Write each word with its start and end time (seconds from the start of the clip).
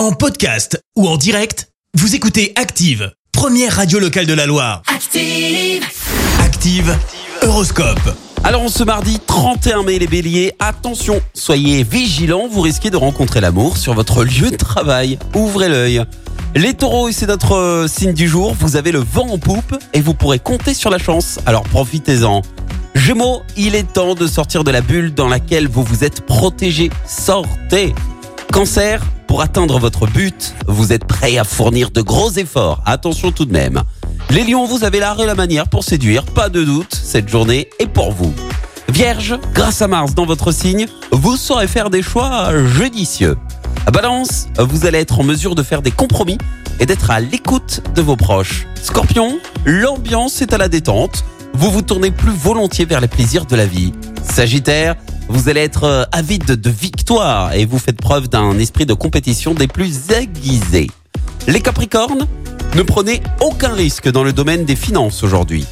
En 0.00 0.12
podcast 0.12 0.82
ou 0.96 1.06
en 1.06 1.18
direct, 1.18 1.68
vous 1.92 2.14
écoutez 2.14 2.54
Active, 2.56 3.12
première 3.32 3.76
radio 3.76 3.98
locale 3.98 4.24
de 4.24 4.32
la 4.32 4.46
Loire. 4.46 4.80
Active. 4.86 5.84
Active, 6.42 6.96
Horoscope. 7.42 8.16
Alors, 8.42 8.66
ce 8.70 8.82
mardi 8.82 9.18
31 9.26 9.82
mai, 9.82 9.98
les 9.98 10.06
béliers, 10.06 10.54
attention, 10.58 11.20
soyez 11.34 11.82
vigilants, 11.82 12.48
vous 12.50 12.62
risquez 12.62 12.88
de 12.88 12.96
rencontrer 12.96 13.42
l'amour 13.42 13.76
sur 13.76 13.92
votre 13.92 14.24
lieu 14.24 14.50
de 14.50 14.56
travail. 14.56 15.18
Ouvrez 15.34 15.68
l'œil. 15.68 16.02
Les 16.54 16.72
taureaux, 16.72 17.10
et 17.10 17.12
c'est 17.12 17.26
notre 17.26 17.54
euh, 17.54 17.86
signe 17.86 18.14
du 18.14 18.26
jour, 18.26 18.56
vous 18.58 18.76
avez 18.76 18.92
le 18.92 19.00
vent 19.00 19.28
en 19.28 19.36
poupe 19.36 19.76
et 19.92 20.00
vous 20.00 20.14
pourrez 20.14 20.38
compter 20.38 20.72
sur 20.72 20.88
la 20.88 20.96
chance, 20.96 21.40
alors 21.44 21.64
profitez-en. 21.64 22.40
Gémeaux, 22.94 23.42
il 23.58 23.74
est 23.74 23.92
temps 23.92 24.14
de 24.14 24.26
sortir 24.26 24.64
de 24.64 24.70
la 24.70 24.80
bulle 24.80 25.12
dans 25.12 25.28
laquelle 25.28 25.68
vous 25.68 25.82
vous 25.82 26.04
êtes 26.04 26.22
protégé. 26.22 26.88
Sortez 27.06 27.94
Cancer, 28.50 29.00
pour 29.30 29.42
atteindre 29.42 29.78
votre 29.78 30.08
but, 30.08 30.56
vous 30.66 30.92
êtes 30.92 31.04
prêt 31.04 31.38
à 31.38 31.44
fournir 31.44 31.92
de 31.92 32.02
gros 32.02 32.32
efforts. 32.32 32.82
Attention 32.84 33.30
tout 33.30 33.44
de 33.44 33.52
même. 33.52 33.80
Les 34.30 34.42
lions, 34.42 34.66
vous 34.66 34.82
avez 34.82 34.98
l'art 34.98 35.20
et 35.20 35.24
la 35.24 35.36
manière 35.36 35.68
pour 35.68 35.84
séduire, 35.84 36.24
pas 36.24 36.48
de 36.48 36.64
doute, 36.64 36.92
cette 37.00 37.28
journée 37.28 37.68
est 37.78 37.86
pour 37.86 38.10
vous. 38.10 38.34
Vierge, 38.88 39.38
grâce 39.54 39.82
à 39.82 39.86
Mars 39.86 40.16
dans 40.16 40.26
votre 40.26 40.50
signe, 40.50 40.88
vous 41.12 41.36
saurez 41.36 41.68
faire 41.68 41.90
des 41.90 42.02
choix 42.02 42.50
judicieux. 42.76 43.36
Balance, 43.92 44.48
vous 44.58 44.84
allez 44.84 44.98
être 44.98 45.20
en 45.20 45.22
mesure 45.22 45.54
de 45.54 45.62
faire 45.62 45.80
des 45.80 45.92
compromis 45.92 46.38
et 46.80 46.86
d'être 46.86 47.12
à 47.12 47.20
l'écoute 47.20 47.82
de 47.94 48.02
vos 48.02 48.16
proches. 48.16 48.66
Scorpion, 48.82 49.38
l'ambiance 49.64 50.42
est 50.42 50.52
à 50.52 50.58
la 50.58 50.66
détente, 50.66 51.24
vous 51.54 51.70
vous 51.70 51.82
tournez 51.82 52.10
plus 52.10 52.32
volontiers 52.32 52.84
vers 52.84 53.00
les 53.00 53.06
plaisirs 53.06 53.46
de 53.46 53.54
la 53.54 53.66
vie. 53.66 53.92
Sagittaire, 54.24 54.96
vous 55.30 55.48
allez 55.48 55.60
être 55.60 55.84
euh, 55.84 56.04
avide 56.10 56.44
de 56.44 56.70
victoire 56.70 57.54
et 57.54 57.64
vous 57.64 57.78
faites 57.78 57.96
preuve 57.96 58.28
d'un 58.28 58.58
esprit 58.58 58.84
de 58.84 58.94
compétition 58.94 59.54
des 59.54 59.68
plus 59.68 60.10
aiguisés. 60.10 60.90
Les 61.46 61.60
Capricornes, 61.60 62.26
ne 62.74 62.82
prenez 62.82 63.22
aucun 63.40 63.72
risque 63.72 64.10
dans 64.10 64.24
le 64.24 64.32
domaine 64.32 64.64
des 64.64 64.74
finances 64.74 65.22
aujourd'hui. 65.22 65.66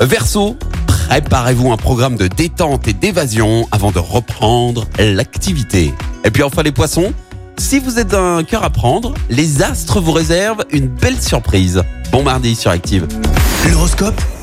Verseau, 0.00 0.56
préparez-vous 0.86 1.72
un 1.72 1.76
programme 1.76 2.16
de 2.16 2.28
détente 2.28 2.86
et 2.86 2.92
d'évasion 2.92 3.68
avant 3.72 3.90
de 3.90 3.98
reprendre 3.98 4.86
l'activité. 4.98 5.92
Et 6.24 6.30
puis 6.30 6.44
enfin 6.44 6.62
les 6.62 6.72
Poissons, 6.72 7.12
si 7.58 7.80
vous 7.80 7.98
êtes 7.98 8.08
d'un 8.08 8.44
cœur 8.44 8.62
à 8.64 8.70
prendre, 8.70 9.14
les 9.28 9.62
astres 9.62 10.00
vous 10.00 10.12
réservent 10.12 10.64
une 10.70 10.86
belle 10.86 11.20
surprise. 11.20 11.82
Bon 12.12 12.22
mardi 12.22 12.54
sur 12.54 12.70
Active. 12.70 13.06
L'horoscope 13.68 14.20